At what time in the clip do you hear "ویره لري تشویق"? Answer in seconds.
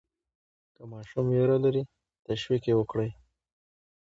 1.29-2.63